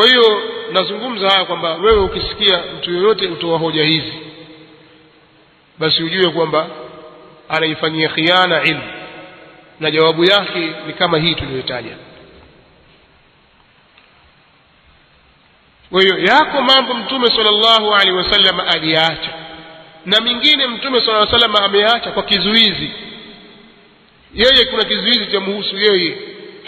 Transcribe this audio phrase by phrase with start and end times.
[0.00, 4.12] kwa hiyo nazungumza haya kwamba wewe ukisikia mtu yoyote utoa hoja hizi
[5.78, 6.66] basi ujue kwamba
[7.48, 8.82] anaifanyia khiana ilmu
[9.80, 11.96] na jawabu yake ni kama hii tuliyotaja.
[15.90, 19.30] Kwa hiyo yako mambo mtume sallallahu alaihi wasallam aliyaacha
[20.06, 22.90] na mingine mtume sallallahu alaihi wasallam ameacha kwa kizuizi.
[24.34, 26.16] Yeye kuna kizuizi cha muhusu yeye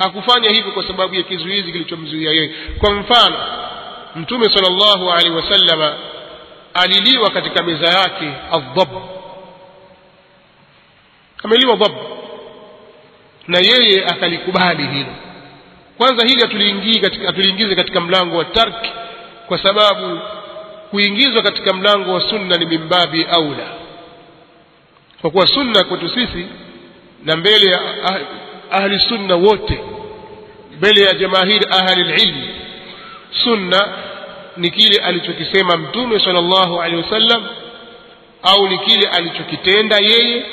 [0.02, 2.50] hakufanya hivyo kwa sababu ya kizuizi kilichomzuia yeye.
[2.78, 3.36] Kwa mfano
[4.16, 5.94] mtume sallallahu alaihi wasallama
[6.74, 8.88] aliliwa katika meza yake adhab
[11.44, 11.92] ameliwa dhab
[13.48, 15.14] na yeye akalikubali hilo.
[15.98, 18.90] Kwanza hili hatuliingii katika hatuliingize katika mlango wa tarki
[19.46, 20.20] kwa sababu
[20.90, 23.66] kuingizwa katika mlango wa sunna ni mimbabi aula.
[25.20, 26.46] Kwa kuwa sunna kwetu sisi
[27.24, 28.20] na mbele ya ah-
[28.70, 29.80] ahli sunna wote
[30.78, 32.48] mbele ya jamahiri ahli lilmi
[33.44, 33.88] sunna
[34.56, 37.42] ni kile alichokisema mtume sallallahu alaihi wasallam
[38.42, 40.44] au ni kile alichokitenda yeye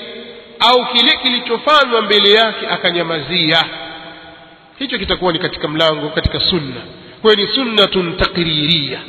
[0.60, 3.64] au kile kilichofanywa mbele yake akanyamazia.
[4.80, 6.82] Hicho kitakuwa ni katika mlango katika sunna.
[7.22, 9.00] Kwa ni sunnatun takririya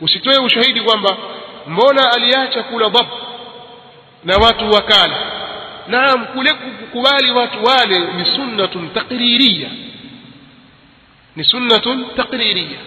[0.00, 1.16] usitoe ushahidi kwamba
[1.66, 3.06] mbona aliacha kula dhab
[4.24, 5.16] na watu wakala.
[5.88, 9.68] Naam kule kukubali watu wale ni sunnatun takririya
[11.36, 12.78] ni sunnatun taqririya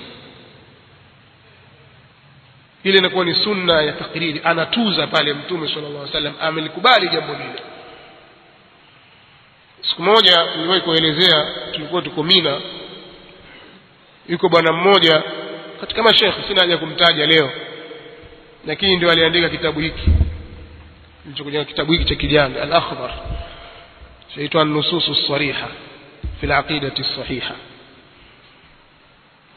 [2.84, 7.60] ile inakuwa ni sunna ya takriri anatuza pale mtume sallallahu alaihi wasallam amelikubali jambo lile.
[9.90, 12.62] Siku moja niliwahi kuelezea tulikuwa tuko mina.
[14.30, 15.24] Yuko bwana mmoja
[15.82, 17.52] katika mashekhe sina haja kumtaja leo
[18.68, 20.10] lakini ndio aliandika kitabu hiki.
[21.24, 23.14] Kilichokuja kitabu hiki cha kijana al-akhdar
[24.36, 25.68] chaitwa an-nusus as-sariha
[26.40, 27.56] fi al-aqidati as-sahiha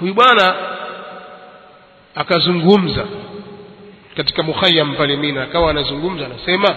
[0.00, 0.54] huyu bwana
[2.14, 3.04] akazungumza
[4.16, 6.76] katika mukhayam pale mina akawa anazungumza anasema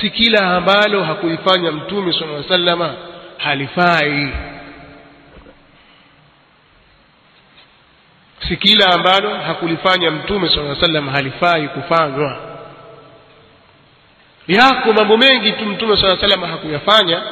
[0.00, 2.94] si kila ambalo hakulifanya mtume sala llaw sallama
[3.38, 4.28] halifai.
[8.48, 12.36] Si kila ambalo hakulifanya mtume sala llaw wasallam halifai kufanywa.
[14.48, 17.22] Yako mambo mengi tu mtume sala sallama hakuyafanya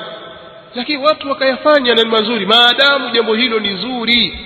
[0.74, 2.46] lakini watu wakayafanya na ni mazuri.
[2.46, 4.38] Maadamu jambo hilo ni zuri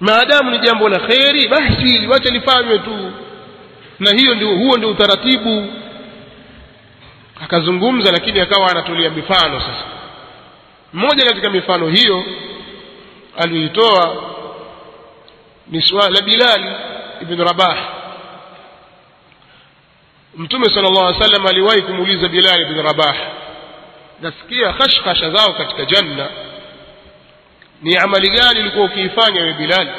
[0.00, 3.12] maadamu ni jambo la kheri basi wacha lifanywe tu.
[3.98, 5.66] Na hiyo ndio huo ndio utaratibu.
[7.44, 9.84] Akazungumza lakini akawa anatulia mifano sasa.
[10.92, 12.24] Mmoja katika mifano hiyo
[13.36, 14.16] aliyoitoa
[15.66, 16.66] ni swala la bilali
[17.22, 17.78] ibn Rabah.
[20.36, 23.16] Mtume sallallahu alaihi wasallam aliwahi kumuuliza bilali ibn Rabah.
[24.20, 26.28] Nasikia khashkhasha zao katika janna
[27.82, 29.90] ni amali gani ulikuwa ukiifanya wewe Bilali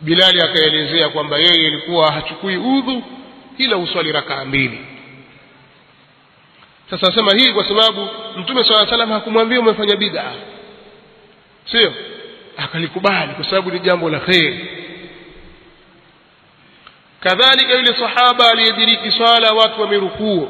[0.00, 3.02] Bilali akaelezea kwamba yeye ilikuwa hachukui udhu
[3.58, 4.86] ila uswali rakaa mbili.
[6.90, 10.32] Sasa asema hii kwa sababu mtume swalla salam hakumwambia umefanya bid'a.
[11.70, 11.94] Sio?
[12.56, 14.68] Akalikubali kwa sababu ni jambo la kheri
[17.20, 20.48] kadhalika yule sahaba aliyediriki swala watu wamerukuu.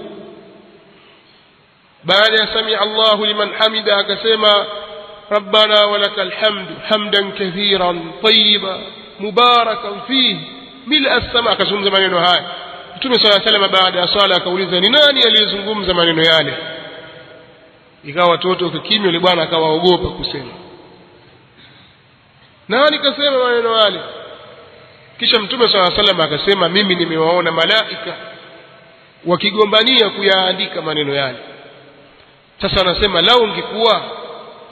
[2.05, 4.67] Baada ya samia Allahu liman hamida akasema
[5.32, 8.82] ربنا ولك الحمد حمدا كثيرا طيبا
[9.20, 10.38] مباركا فيه
[10.88, 12.44] ملء السماء akazungumza maneno haya
[12.98, 16.54] Mtume صلى الله عليه وسلم baada ya swala akauliza ni nani aliyezungumza maneno yale
[18.04, 20.52] ikawa watoto wakikimya yule bwana akawaogopa kusema
[22.70, 24.00] nani kasema maneno yale
[25.20, 28.16] kisha Mtume صلى الله عليه وسلم akasema mimi nimewaona malaika
[29.26, 31.38] wakigombania kuyaandika maneno yale
[32.62, 34.02] sasa anasema lau ungekuwa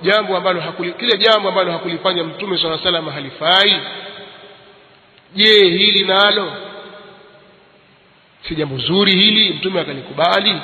[0.02, 3.80] jambo ambalo kile jambo ambalo hakulifanya mtume swalla salam halifai?
[5.34, 6.52] Je hili nalo?
[8.48, 10.54] Si jambo zuri hili mtume akalikubali.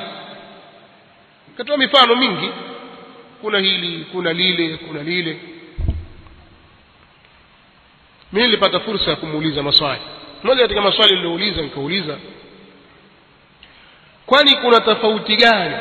[1.56, 2.48] Katoa mifano mingi.
[3.40, 5.38] Kuna hili kuna lile kuna lile.
[8.32, 10.00] Mimi nilipata fursa ya kumuuliza maswali.
[10.42, 12.16] Moja katika maswali niliouliza nikauliza
[14.26, 15.74] kwani kuna tofauti gani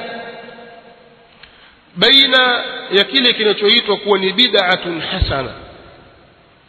[1.95, 5.53] baina ya kile kinachoitwa kuwa ni bid'atun hasana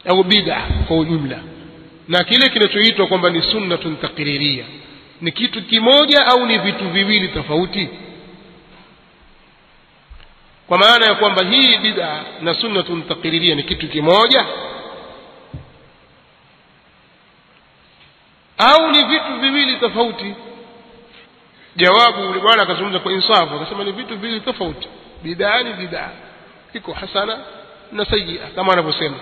[0.09, 1.39] au bid'a kwa ujumla
[2.09, 4.65] na kile kinachoitwa kwamba ni sunnatun taqririya
[5.21, 7.89] ni kitu kimoja au ni vitu viwili tofauti?
[10.67, 14.47] Kwa maana ya kwamba hii bid'a na sunnatun taqririya ni kitu kimoja
[18.59, 20.35] au ni vitu viwili tofauti?
[21.77, 24.89] Jawabu bwana akazungumza kwa insafu akasema ni vitu viwili tofauti
[25.25, 26.11] bid'a ni bid'a.
[26.75, 27.39] Iko hasana
[27.93, 29.17] na sayia kama anavyosema.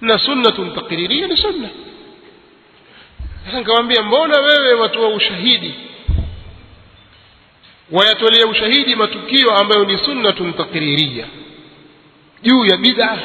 [0.00, 1.68] Na sunnatun taqriria ni sunna.
[3.46, 5.74] Sasa nikamwambia mbona wewe watu wa ushahidi?
[7.90, 11.26] Wayatolea ushahidi matukio ambayo ni sunnatun taqriria
[12.42, 13.18] juu ya bid'a.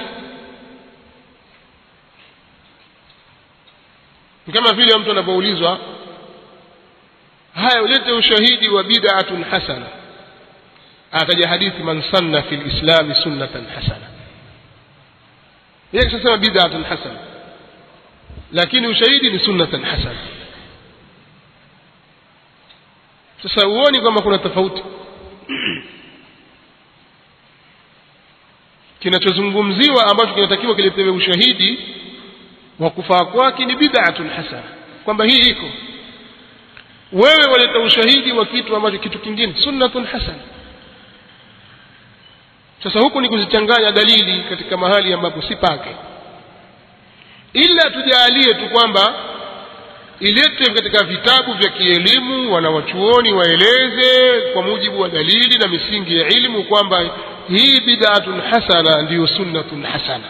[4.53, 5.79] Kama vile mtu anapoulizwa
[7.55, 9.85] haya ulete ushahidi wa bid'atun hasana
[11.13, 14.07] ataja hadithi man sanna fi lislami sunnatan hasana.
[15.93, 17.19] Yeye kishasema bid'atun hasana
[18.53, 20.19] lakini ushahidi ni sunnatan hasana.
[23.43, 24.83] Sasa huoni kwamba kuna tofauti?
[28.99, 31.79] Kinachozungumziwa ambacho kinatakiwa kiletewe ushahidi
[32.79, 34.63] wa kufaa kwake ni bid'atun hasana
[35.03, 35.69] kwamba hii iko.
[37.11, 40.39] Wewe waleta ushahidi wa kitu ambacho kitu kingine sunnatun hasana
[42.83, 45.89] sasa huku ni kuzichanganya dalili katika mahali ambapo si pake.
[47.53, 49.13] Ila tujaalie tu kwamba
[50.19, 56.63] iletwe katika vitabu vya kielimu wanawachuoni waeleze kwa mujibu wa dalili na misingi ya ilmu
[56.63, 57.05] kwamba
[57.49, 60.29] hii bid'atun hasana ndiyo sunnatun hasana.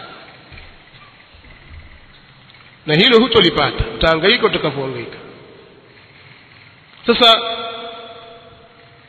[2.86, 5.16] Na hilo hutolipata utahangaika utakavyoangaika
[7.06, 7.40] sasa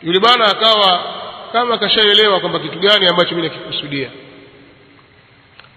[0.04, 1.04] yule bwana akawa
[1.56, 4.10] kama kashaelewa kwamba kitu gani ambacho mimi nakikusudia.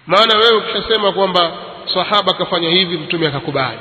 [0.07, 1.51] Maana wewe ukishasema kwamba
[1.93, 3.79] sahaba akafanya hivi mtume akakubali.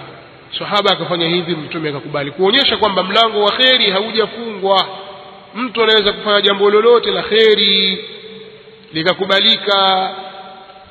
[0.58, 2.30] Sahaba akafanya hivi mtume akakubali.
[2.30, 4.88] Kuonyesha kwamba mlango wa kheri haujafungwa.
[5.54, 8.04] Mtu anaweza kufanya jambo lolote la kheri
[8.92, 10.10] likakubalika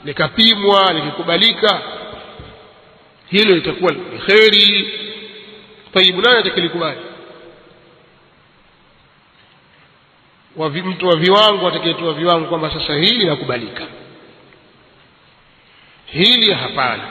[0.05, 1.81] likapimwa likikubalika.
[3.29, 4.93] Hilo litakuwa ni kheri.
[5.93, 6.99] Taibu nani atakayelikubali
[10.81, 13.83] mtu wa viwango atakayetoa viwango kwamba sasa hili linakubalika.
[16.05, 17.03] Hili hapana.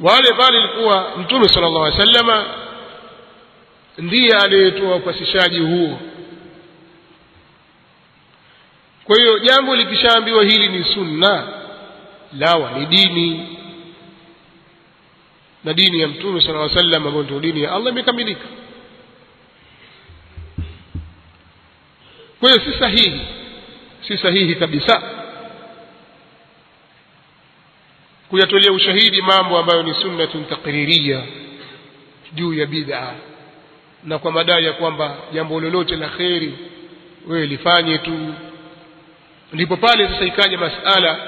[0.00, 2.46] Wale pale ilikuwa mtume sallallahu llahu alih wasallama
[3.98, 5.98] ndiye aliyetoa upasishaji huo.
[9.04, 11.48] Kwa hiyo jambo likishaambiwa hili ni sunna
[12.38, 13.58] lawa ni dini
[15.66, 18.46] na dini ya mtume sala llaw sallam ambayo ndio dini ya allah imekamilika.
[22.40, 23.20] Kwa hiyo si sahihi
[24.08, 25.02] si sahihi kabisa
[28.30, 31.22] kuyatolea ushahidi mambo ambayo ni sunnatun takririya
[32.32, 33.14] juu ya bid'a
[34.04, 36.54] na kwa madai ya kwamba jambo lolote la kheri
[37.26, 38.34] wewe lifanye tu.
[39.52, 41.20] Ndipo pale sasa ikaja masala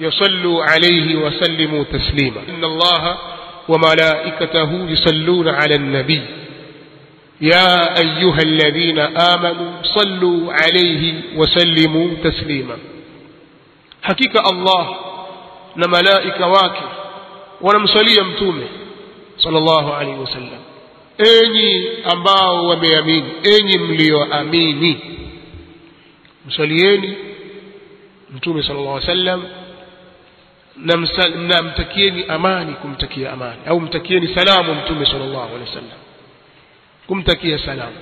[0.00, 2.40] yusallu alayhi wasallimu taslima.
[2.48, 3.18] Inna allaha
[3.68, 6.22] وملائكته يصلون على النبي.
[7.40, 12.78] يا أيها الذين آمنوا صلوا عليه وسلموا تسليما.
[14.02, 14.96] حقيقة الله
[15.76, 16.88] نملائك واكر
[17.60, 18.68] ونمصلي متومة
[19.38, 20.60] صلى الله عليه وسلم.
[21.20, 24.96] أيني أمباو وميامين أيني مليو أميني.
[26.46, 27.14] مصليين
[28.34, 29.42] msalieni صلى الله عليه وسلم.
[30.76, 33.60] Na mtakieni amani kumtakia amani.
[33.66, 35.98] Au mtakieni salamu mtume sallallahu alaihi wasallam.
[37.06, 37.96] Kumtakia salamu.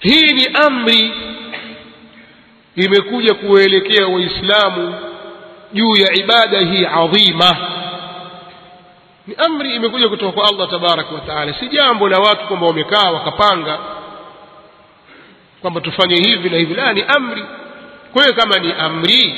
[0.00, 1.12] Hii ni amri
[2.76, 4.94] imekuja kuwaelekea waislamu
[5.72, 7.56] juu ya ibada hii adhima.
[9.26, 11.54] Ni amri imekuja kutoka kwa allah tabaraka wa taala.
[11.54, 13.78] Si jambo la watu kwamba wamekaa wakapanga
[15.60, 16.74] kwamba tufanye hivi na hivi.
[16.74, 17.44] La ni amri
[18.12, 19.34] kwa hiyo kama ni amri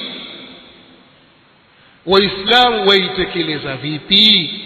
[2.07, 4.61] waislamu waitekeleza vipi?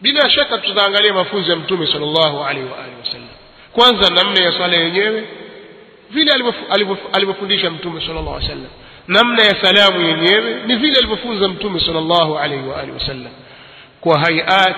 [0.00, 3.28] Bila shaka tutaangalia mafunzo ya mtume sallallahu alaihi wa alihi wasallam.
[3.72, 5.24] Kwanza namna ya sala yenyewe
[6.10, 8.70] vile alivyofu- alivyofu- alivyofundisha mtume sallallahu alaihi wasallam.
[9.08, 13.32] Namna ya salamu yenyewe ni vile alivyofunza mtume sallallahu alaihi wa alihi wasallam.
[14.00, 14.76] Kwa haiat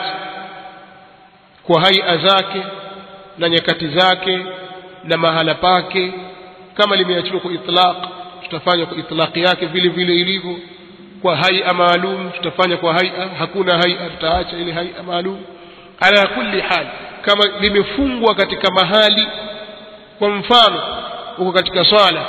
[1.62, 2.62] kwa haia zake
[3.38, 4.38] na nyakati zake
[5.04, 6.12] na mahala pake
[6.76, 7.96] kama limeachiliwa kwa itlaq
[8.42, 10.56] tutafanya kwa itlaq yake vile vile ilivyo.
[11.22, 15.38] Kwa haia maalum tutafanya kwa haia hakuna haia tutaacha ile haia maalum.
[16.00, 16.86] Ala kulli hal
[17.22, 19.26] kama limefungwa katika mahali
[20.18, 20.82] kwa mfano
[21.38, 22.22] uko katika swala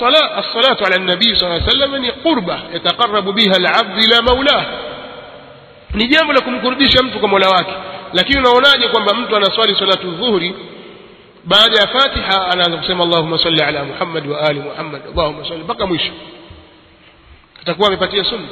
[0.00, 4.66] صلاة الصلاة على النبي صلى الله عليه وسلم ni qurba yataqarrabu biha al-abd ila maulah
[5.94, 7.72] ni jambo la kumkurubisha mtu kwa mola wake.
[8.12, 10.54] Lakini unaonaje kwamba mtu anaswali salatu dhuhuri
[11.46, 15.86] baada ya fatiha anaanza kusema allahumma salli ala muhammad wa ali muhammad allahumma salli mpaka
[15.86, 16.12] mwisho.
[17.62, 18.48] Atakuwa amepatia sunna.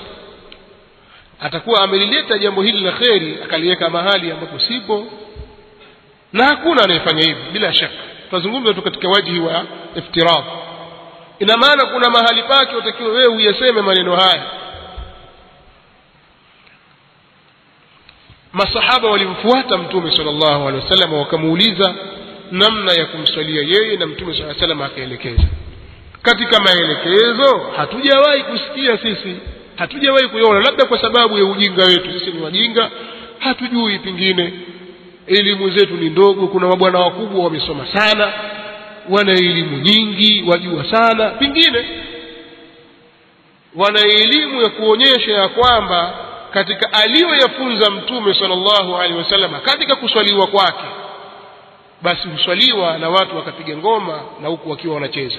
[1.40, 5.06] Atakuwa amelileta jambo hili la kheri akaliweka mahali ambapo sipo
[6.32, 7.94] na hakuna anayefanya hivi bila shaka.
[8.30, 9.64] Tunazungumza tu katika wajihi wa
[9.96, 10.44] iftirad
[11.38, 14.42] ina maana kuna mahali pake utakiwa wewe uyaseme maneno haya.
[18.52, 21.94] Masahaba walimfuata mtume sallallahu alaihi wasallam wakamuuliza
[22.52, 25.42] namna ya kumswalia yeye na mtume saa salam akaelekeza.
[26.22, 29.36] Katika maelekezo hatujawahi kusikia sisi
[29.76, 32.90] hatujawahi kuiona labda kwa sababu ya ujinga wetu sisi ni wajinga
[33.38, 34.52] hatujui pengine
[35.26, 38.32] elimu zetu ni ndogo kuna mabwana wakubwa wamesoma sana
[39.08, 41.84] wana elimu nyingi wajua sana pengine
[43.76, 46.14] wana elimu ya kuonyesha ya kwamba
[46.52, 50.84] katika aliyoyafunza mtume sallallahu alaihi wasallam katika kuswaliwa kwake
[52.02, 55.38] basi huswaliwa na watu wakapiga ngoma na huku wakiwa wanacheza.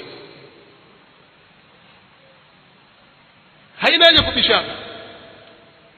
[3.81, 4.75] Haina haja kupishana.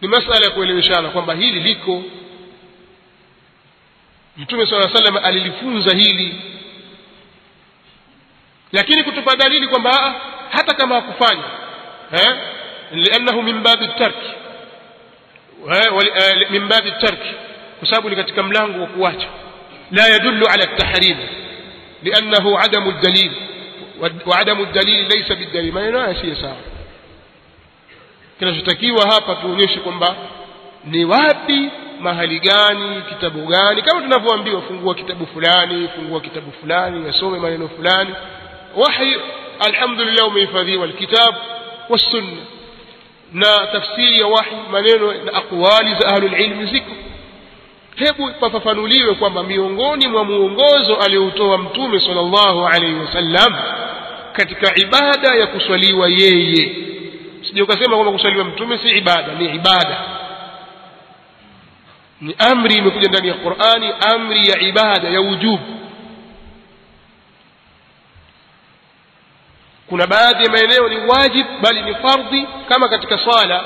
[0.01, 2.03] Ni masala ya kueleweshana kwamba hili liko.
[4.37, 6.41] Mtume sala salam alilifunza hili.
[8.71, 11.43] Lakini kutupa dalili kwamba hata kama hakufanya
[12.11, 12.35] eh
[12.91, 14.29] liannahu min babi tarki
[16.49, 16.67] min
[17.01, 17.29] tarki
[17.79, 19.27] kwa sababu ni katika mlango wa kuacha
[19.91, 21.17] la yadullu ala tahrim
[22.03, 23.31] liannahu adamu dalil
[24.25, 26.55] وعدم الدليل ليس بالدليل maneno haya si sawa
[28.39, 30.15] kinachotakiwa hapa tuonyeshe kwamba
[30.85, 37.39] ni wapi mahali gani kitabu gani kama tunavyoambiwa fungua kitabu fulani fungua kitabu fulani yasome
[37.39, 38.13] maneno fulani
[38.75, 39.15] wahi
[39.59, 41.35] alhamdulillah umehifadhiwa alkitab
[41.89, 42.41] wassunna
[43.33, 46.91] na tafsiri ya wahi maneno na aqwali za ahlul ilmi ziko
[47.95, 53.55] hebu pafafanuliwe kwamba miongoni mwa muongozo aliyoutoa mtume sallallahu alaihi wasallam
[54.33, 56.75] katika ibada ya kuswaliwa yeye.
[57.47, 59.97] Sije ukasema kwamba kuswaliwa mtume si ibada ni ibada.
[62.21, 65.63] Ni amri imekuja ndani ya qurani amri ya ibada ya wujubu
[69.89, 73.63] kuna baadhi ya maeneo ni wajib bali ni fardhi kama katika swala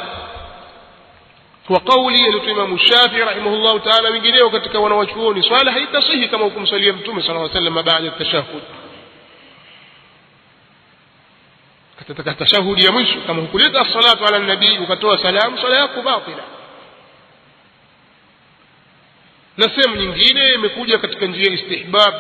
[2.78, 8.06] Shafi'i rahimahullah ta'ala wengineo katika wanawachuoni swala haitasihi kama hukumsalia mtume sallallahu alaihi wasallam baada
[8.06, 8.62] ya tashahud
[12.00, 16.44] katika tashahudi ya mwisho kama hukuleta salatu ala nabii ukatoa salamu swala yako batila
[19.58, 22.14] na sehemu nyingine imekuja katika njia istihbab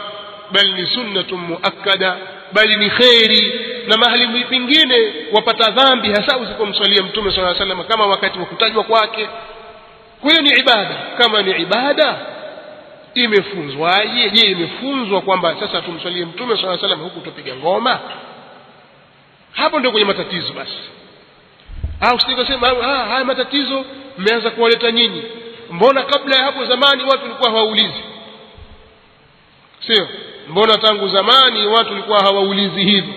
[0.52, 2.18] bali ni sunnatun muakkada
[2.54, 8.40] bali ni kheri na mahali pengine wapata dhambi hasa usipomswalia mtume sala salam kama wakati
[8.40, 9.30] wa kutajwa kwake.
[10.22, 10.96] Kwa ni ibada.
[11.18, 12.20] Kama ni ibada
[13.14, 14.30] imefunzwaje?
[14.30, 18.00] Je imefunzwa kwamba sasa tumswalie mtume sala salam huku tupiga ngoma?
[19.52, 20.80] Hapo ndio kwenye matatizo basi.
[22.02, 23.86] Au sitikasema ah, haya matatizo
[24.18, 25.24] mmeanza kuwaleta nyinyi.
[25.72, 28.04] Mbona kabla ya hapo zamani watu walikuwa hawaulizi?
[29.88, 30.08] Sio.
[30.50, 33.14] Mbona tangu zamani watu walikuwa hawaulizi hivyo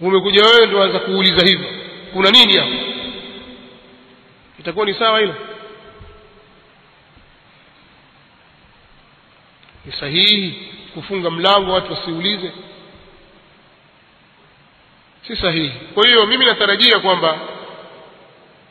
[0.00, 1.68] umekuja wewe ndio anza kuuliza hivyo.
[2.12, 2.72] Kuna nini hapo?
[4.60, 5.34] Itakuwa ni sawa hilo?
[9.84, 12.52] Ni sahihi kufunga mlango watu wasiulize?
[15.26, 15.72] Si sahihi.
[15.94, 17.38] Kwa hiyo mimi natarajia kwamba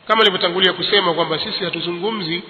[0.08, 2.42] kama nilivyotangulia kusema kwamba sisi hatuzungumzi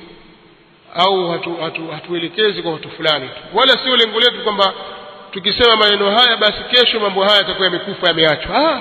[0.94, 4.74] au hatu, hatu, hatuelekezi kwa watu fulani wala sio lengo letu kwamba
[5.34, 8.56] tukisema maneno haya basi kesho mambo haya yatakuwa yamekufa yameachwa.
[8.74, 8.80] Ah!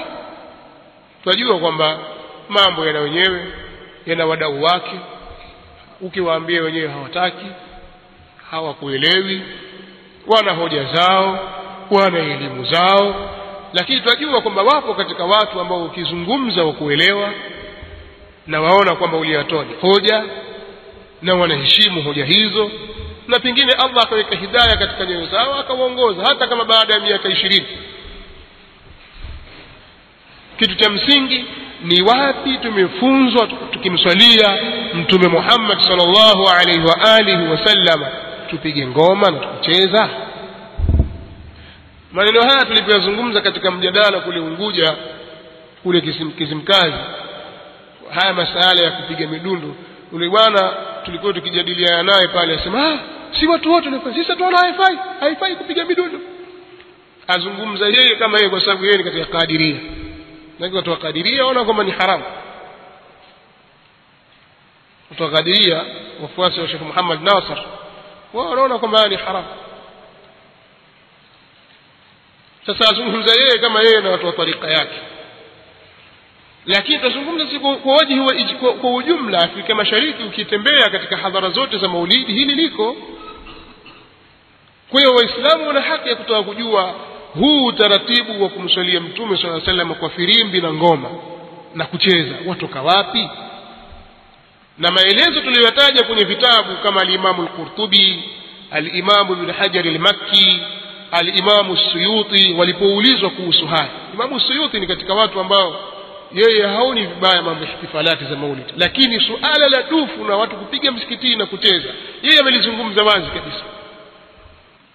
[1.23, 1.99] Tunajua kwamba
[2.49, 3.45] mambo yana wenyewe
[4.05, 4.99] yana wadau wake.
[6.01, 7.45] Ukiwaambia wenyewe hawataki
[8.51, 9.41] hawakuelewi
[10.27, 11.39] wana hoja zao
[11.91, 13.29] wana elimu zao
[13.73, 17.31] lakini tunajua kwamba wapo katika watu ambao ukizungumza wa kuelewa
[18.47, 20.23] na waona kwamba uliyatoa ni hoja
[21.21, 22.71] na wanaheshimu hoja hizo
[23.27, 27.67] na pengine allah akaweka hidaya katika nyoyo zao akawaongoza hata kama baada ya miaka ishirini.
[30.59, 31.45] Kitu cha msingi
[31.83, 34.57] ni wapi tumefunzwa tukimswalia
[34.93, 37.47] mtume muhammad salllahu alaihi wa alihi
[38.49, 40.09] tupige ngoma na tukucheza
[42.11, 44.95] maneno haya tulipoyazungumza katika mjadala kule unguja
[45.83, 46.93] kule kisim, kisimkazi.
[48.13, 49.75] Haya masala ya kupiga midundo.
[50.13, 50.73] Yule bwana
[51.05, 52.99] tulikuwa tukijadiliana naye pale asema ah,
[53.39, 54.97] si watu wote sisi tunaona haifai.
[55.19, 56.19] Haifai kupiga midundo.
[57.27, 59.75] Azungumza yeye kama yeye kwa sababu yeye ni katika kadiria
[60.59, 62.23] na watu wa kadiria waona kwamba ni haramu.
[65.11, 65.85] Watu wa kadiria
[66.21, 67.63] wafuasi wa Sheikh Muhammad Nasr
[68.33, 69.47] wao wanaona kwamba ni haramu.
[72.65, 74.99] Sasa azungumza yeye kama yeye na watu wa tarika yake.
[76.65, 82.33] Lakini tutazungumza si kwa wajihi kwa ujumla Afrika Mashariki ukitembea katika hadhara zote za maulidi
[82.33, 82.95] hili liko
[84.93, 86.93] kwa hiyo waislamu wana haki ya kutaka kujua
[87.33, 91.09] huu utaratibu wa kumswalia mtume saa salam kwa firimbi na ngoma
[91.75, 93.29] na kucheza watoka wapi?
[94.77, 98.23] Na maelezo tuliyoyataja kwenye vitabu kama alimamu lqurtubi
[98.71, 100.61] alimamu ibn hajari lmakki
[101.11, 103.89] alimamu suyuti walipoulizwa kuhusu haya.
[104.13, 105.75] Imamu suyuti ni katika watu ambao
[106.33, 111.35] yeye haoni vibaya mambo ihtifalati za maulid lakini suala la dufu na watu kupiga msikitini
[111.35, 111.89] na kucheza
[112.23, 113.63] yeye amelizungumza wazi kabisa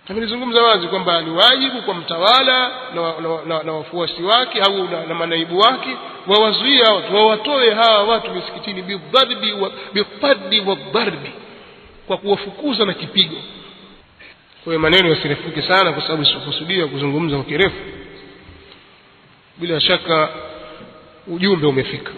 [0.09, 5.07] amelizungumza wazi kwamba ni wajibu kwa mtawala na, na, na, na wafuasi wake au na,
[5.07, 5.97] na manaibu wake
[6.27, 11.31] wawazuie hawa watu wawatoe hawa watu misikitini bidharbi wa, bipadi wadharbi
[12.07, 13.37] kwa kuwafukuza na kipigo.
[14.65, 17.77] Kwa hiyo maneno yasirefuke sana kwa sababu sikukusudia kuzungumza kwa kirefu.
[19.57, 20.29] Bila shaka
[21.27, 22.11] ujumbe umefika